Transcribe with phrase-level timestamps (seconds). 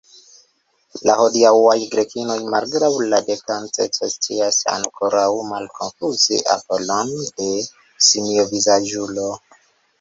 [1.09, 7.53] La hodiaŭaj Grekinoj, malgraŭ la dekadenco, scias ankoraŭ malkonfuzi Apollon'on de
[8.11, 9.33] simiovizaĝulo.